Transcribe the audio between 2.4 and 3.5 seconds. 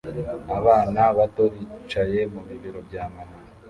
bibero bya mama